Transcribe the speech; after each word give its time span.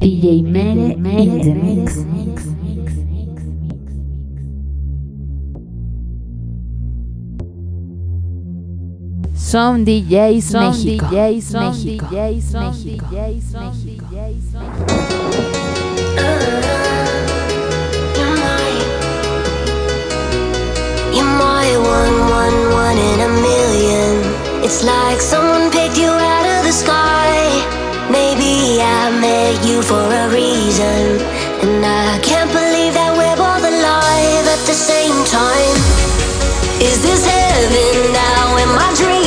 DJ 0.00 0.42
Mere 0.42 0.92
in 0.92 1.02
the 1.42 1.54
mix. 1.54 1.94
Son 9.34 9.84
DJs 9.84 10.40
Son 10.40 10.70
México. 10.70 11.06
DJs 11.06 11.42
Son 11.42 11.60
México. 11.60 12.06
DJs 12.06 12.40
Son 12.40 12.60
México. 12.70 13.06
DJs 13.10 13.42
Son 13.52 13.60
México. 13.68 14.06
You're 21.12 21.26
one, 21.78 22.16
one, 22.30 22.58
one 22.72 22.96
in 22.96 23.20
a 23.20 23.28
million. 23.28 24.64
It's 24.64 24.82
like 24.82 25.20
someone 25.20 25.70
picked 25.70 25.98
you 25.98 26.08
out 26.08 26.46
of 26.46 26.64
the 26.64 26.72
sky 26.72 27.09
with 29.50 29.66
you 29.66 29.82
for 29.82 30.06
a 30.22 30.28
reason. 30.30 31.18
And 31.62 31.84
I 31.84 32.18
can't 32.22 32.50
believe 32.52 32.94
that 32.94 33.12
we're 33.18 33.38
both 33.46 33.64
alive 33.74 34.46
at 34.54 34.62
the 34.70 34.76
same 34.90 35.18
time. 35.26 35.76
Is 36.80 37.02
this 37.02 37.26
heaven 37.26 38.12
now? 38.12 38.56
in 38.62 38.68
my 38.68 38.92
dream? 38.96 39.19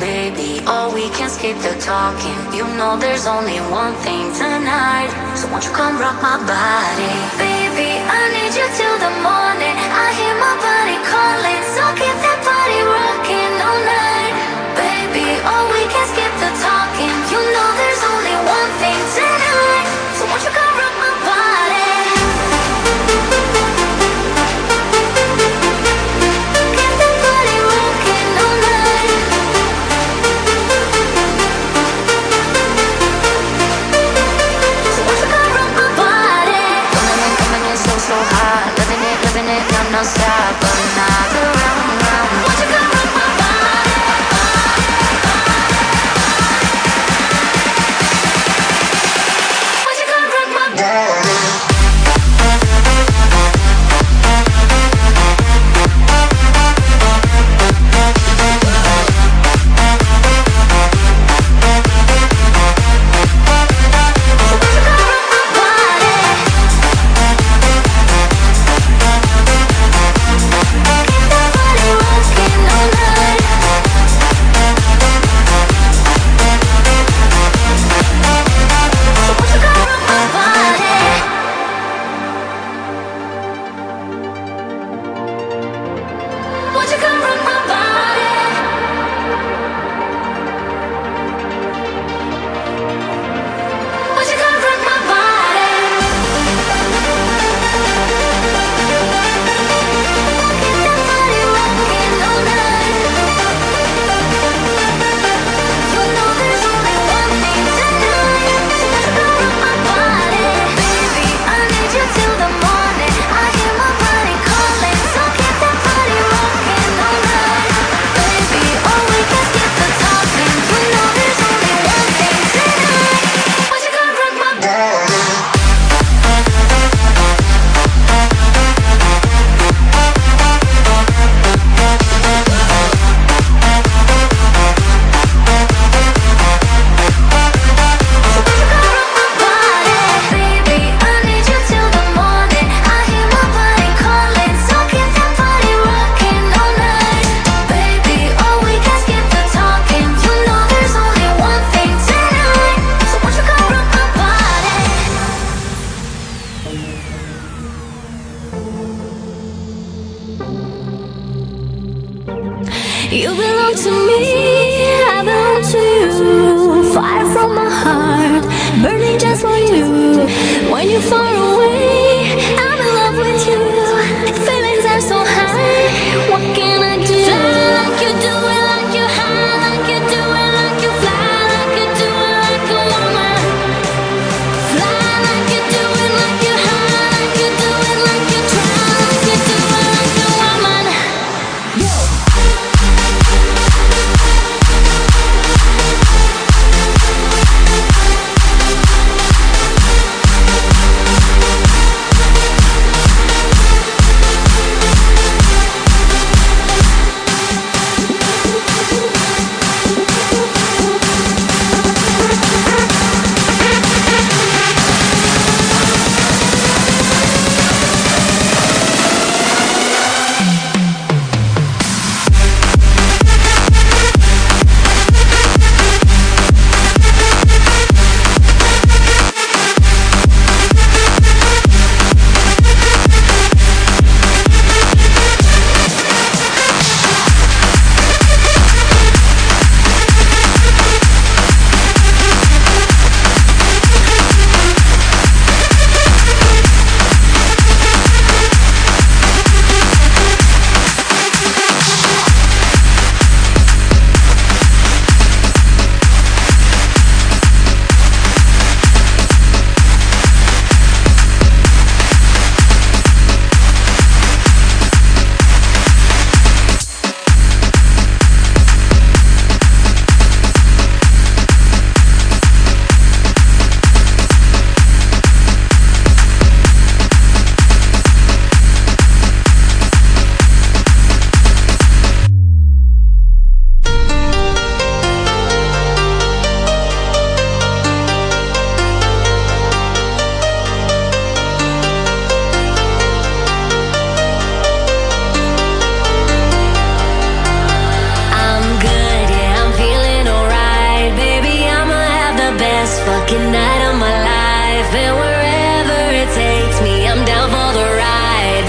Baby, 0.00 0.60
oh, 0.66 0.92
we 0.94 1.08
can 1.16 1.30
skip 1.30 1.56
the 1.58 1.74
talking. 1.80 2.36
You 2.54 2.64
know 2.76 2.98
there's 2.98 3.26
only 3.26 3.58
one 3.72 3.94
thing 4.04 4.32
tonight. 4.34 5.10
So 5.34 5.48
won't 5.50 5.64
you 5.64 5.72
come 5.72 5.98
rock 5.98 6.20
my 6.20 6.36
body, 6.44 7.38
baby 7.38 7.59
it, 39.50 39.72
no, 39.72 39.90
no 39.90 40.02
stop, 40.02 40.62
another 40.62 41.49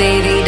Cause 0.02 0.41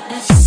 madness. 0.00 0.37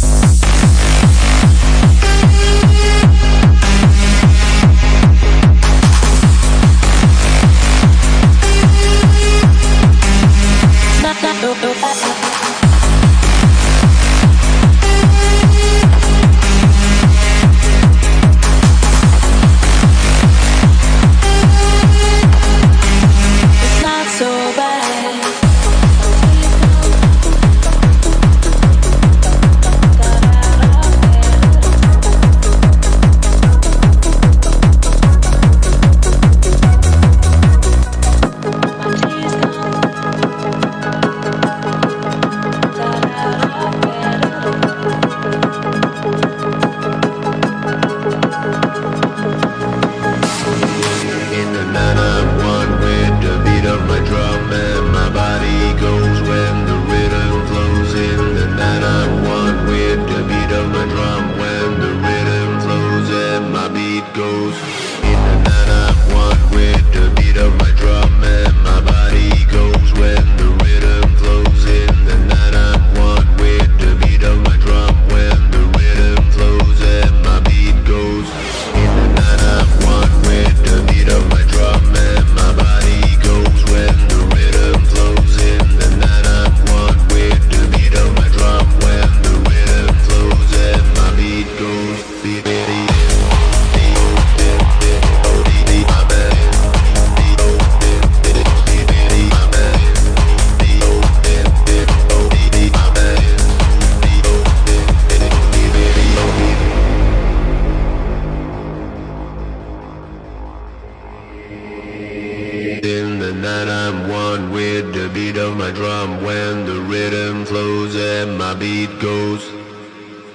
and 113.43 113.67
that 113.67 113.69
I'm 113.69 114.07
one 114.07 114.51
with 114.51 114.93
the 114.93 115.10
beat 115.10 115.36
of 115.36 115.57
my 115.57 115.71
drum 115.71 116.24
when 116.24 116.65
the 116.67 116.79
rhythm 116.81 117.43
flows 117.45 117.95
and 117.95 118.38
my 118.38 118.53
beat 118.53 119.00
goes. 119.00 119.43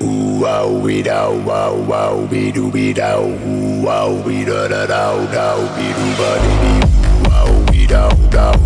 Ooh 0.02 0.40
wow 0.40 0.68
we-dow 0.68 1.38
wow 1.44 1.74
wow 1.74 2.16
wee 2.16 2.50
doo 2.50 2.68
wee 2.68 2.92
dow 2.92 3.22
ooh 3.22 3.82
wow 3.82 4.10
wee 4.24 4.44
da 4.44 4.68
da 4.68 4.86
dow 4.86 5.24
da, 5.32 5.56
wee 5.76 5.92
doo 5.98 6.12
ba 6.18 6.30
dee 6.42 6.58
dee 6.62 7.28
wow 7.28 7.64
wee 7.70 7.86
dow 7.86 8.10
dow 8.30 8.65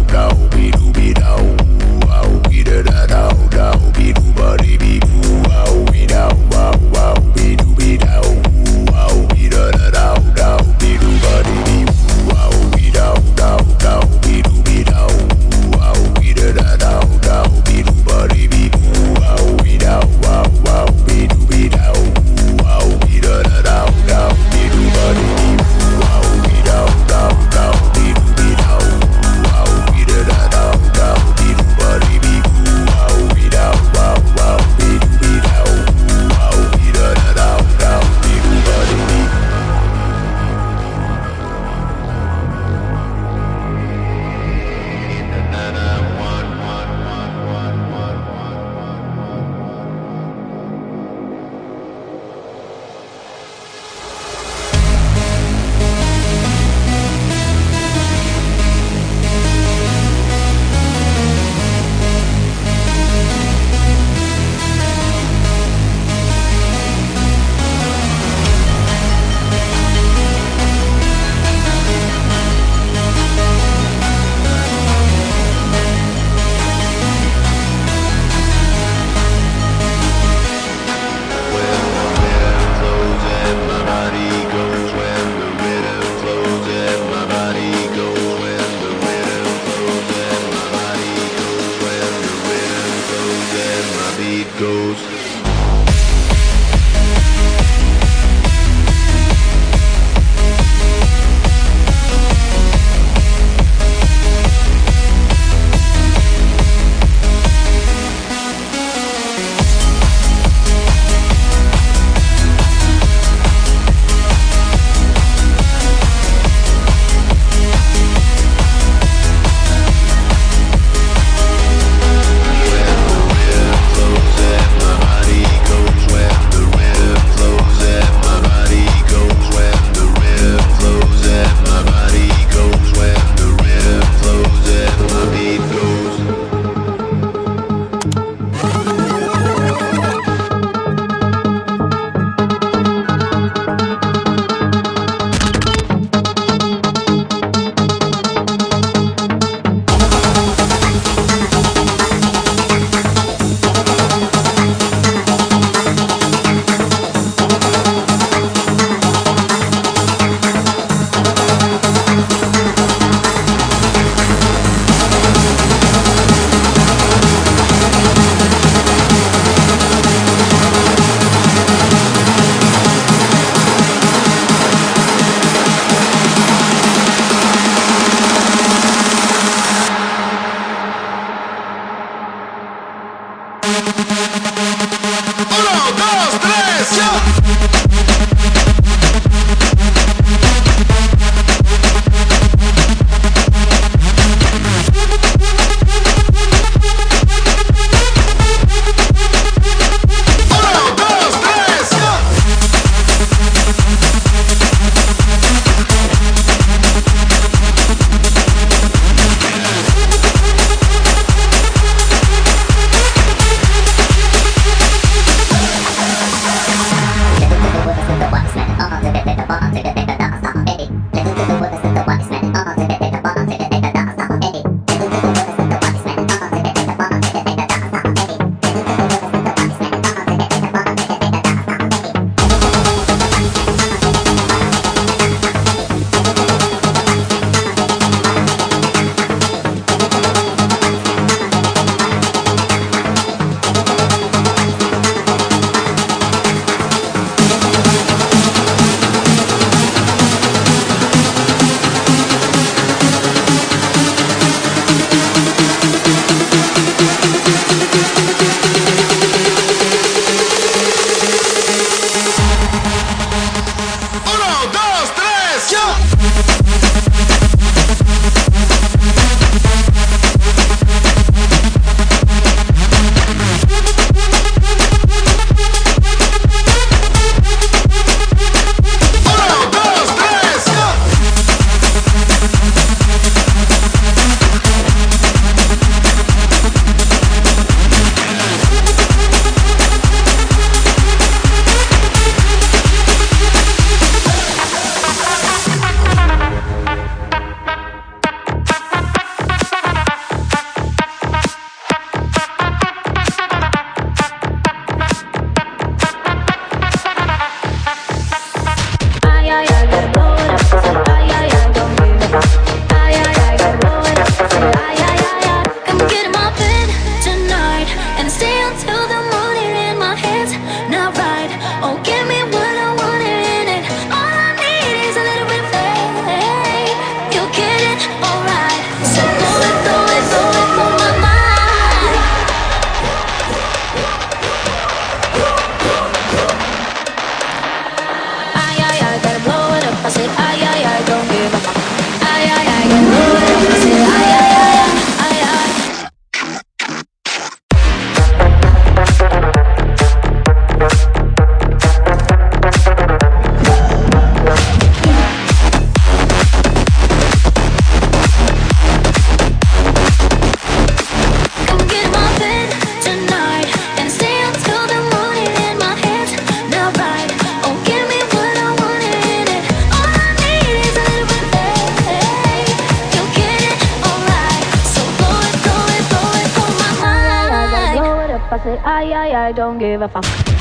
I 379.51 379.53
don't 379.53 379.81
give 379.81 380.01
a 380.01 380.07
fuck. 380.07 380.60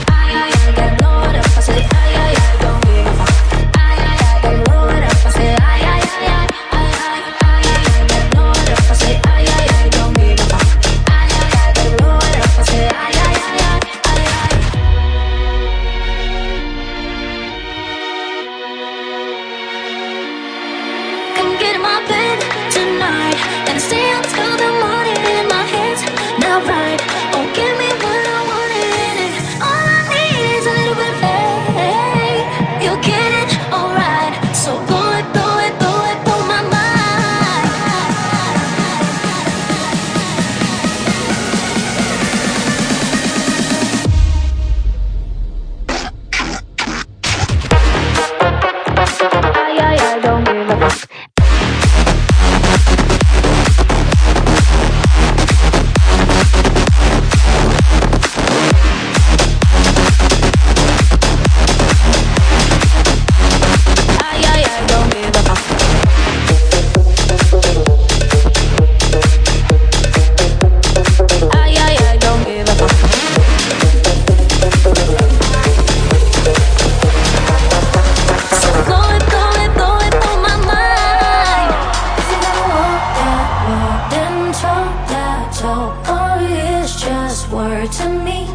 Word 87.51 87.91
to 87.93 88.09
me 88.09 88.45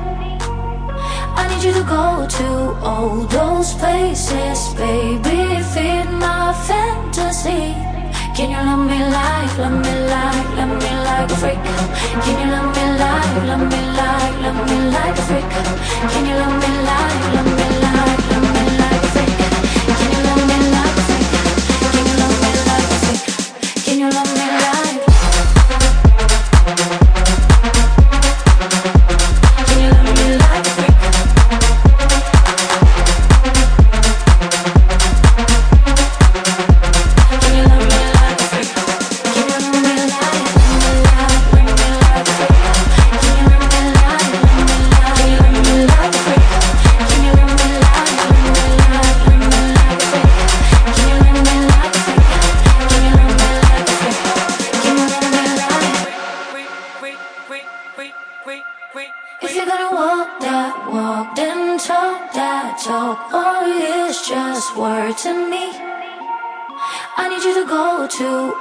I 1.37 1.49
need 1.51 1.65
you 1.65 1.73
to 1.73 1.83
go 1.83 2.27
to 2.29 2.49
all 2.81 3.27
those 3.27 3.75
places 3.75 4.73
Baby, 4.75 5.61
feed 5.75 6.09
my 6.23 6.55
fantasy 6.67 7.75
Can 8.37 8.51
you 8.51 8.57
love 8.57 8.87
me 8.87 8.99
like, 9.11 9.59
love 9.59 9.79
me 9.83 9.95
like, 10.07 10.49
love 10.57 10.75
me 10.79 10.91
like 11.07 11.29
a 11.29 11.37
freak? 11.37 11.65
Can 12.23 12.35
you 12.39 12.49
love 12.55 12.71
me 12.77 12.85
like, 13.03 13.35
love 13.51 13.67
me 13.73 13.81
like, 13.99 14.35
love 14.45 14.61
me 14.71 14.77
like 14.95 15.19
a 15.19 15.23
freak? 15.27 15.51
Can 16.13 16.27
you 16.27 16.37
love 16.37 16.57
me 16.63 16.71
like, 16.87 17.35
love 17.35 17.47
me 17.47 17.65
like 17.65 17.74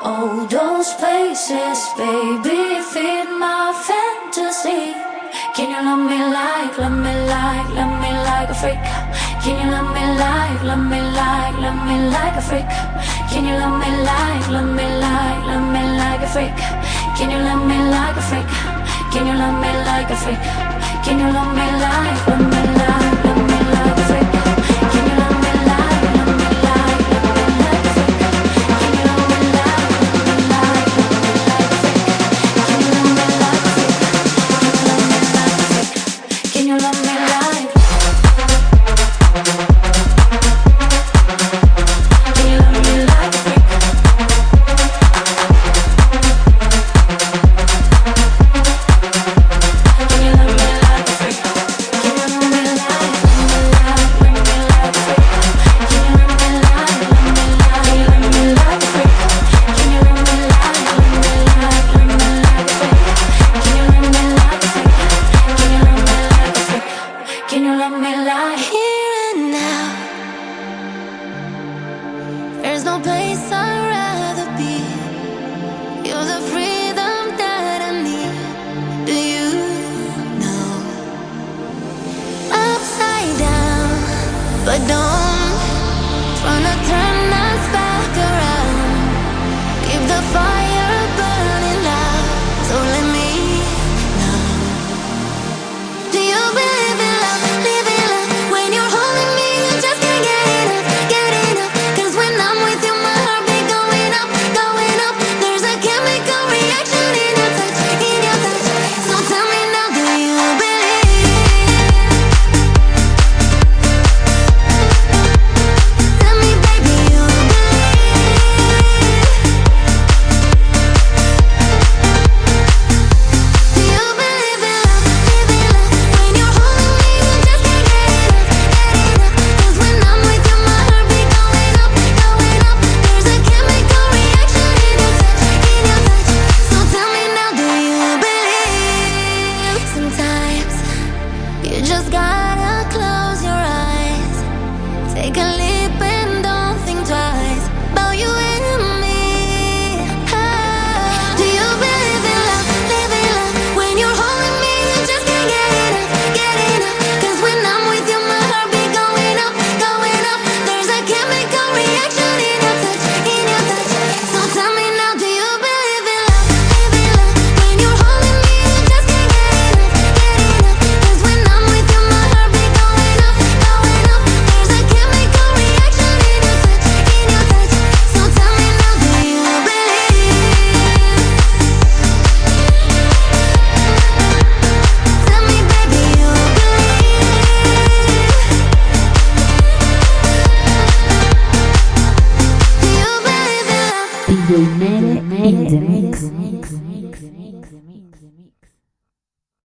All 0.06 0.46
those 0.48 0.94
places, 0.96 1.80
baby, 1.96 2.84
feed 2.92 3.30
my 3.39 3.72
fantasy. 3.88 4.92
Can 5.56 5.72
you 5.72 5.80
love 5.80 6.04
me 6.04 6.20
like, 6.20 6.78
love 6.78 6.92
me 6.92 7.13
like, 7.32 7.70
love 7.72 7.96
me 8.04 8.12
like 8.28 8.50
a 8.50 8.54
freak? 8.54 8.84
Can 9.39 9.56
you 9.63 9.72
love 9.72 9.96
me 9.96 10.04
like, 10.20 10.62
love 10.68 10.84
me 10.92 11.00
like, 11.00 11.56
love 11.63 11.88
me 11.88 11.96
like 12.12 12.36
a 12.36 12.42
freak? 12.42 12.68
Can 13.32 13.48
you 13.48 13.56
love 13.56 13.80
me 13.80 13.89
like, 14.04 14.50
love 14.52 14.76
me 14.76 14.84
like, 14.84 15.42
love 15.48 15.72
me 15.72 15.82
like 15.96 16.20
a 16.20 16.28
freak? 16.36 16.58
Can 17.16 17.32
you 17.32 17.39
love 17.39 17.63
me 17.63 17.80
like 17.96 18.18
a 18.18 18.24
freak? 18.28 18.50
Can 19.13 19.24
you 19.26 19.36
love 19.39 19.56
me 19.63 19.72
like 19.88 20.10
a 20.12 20.18
freak? 20.20 20.44
Can 21.06 21.16
you 21.24 21.32
love 21.32 21.56
me 21.56 21.68
like, 21.80 22.28
love 22.28 22.52
me 22.52 22.76
like? 22.76 23.03